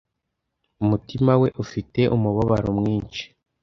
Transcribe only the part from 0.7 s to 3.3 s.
umutima we ufite umubabaro mwinshi